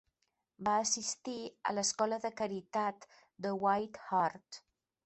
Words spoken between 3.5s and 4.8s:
White Hart.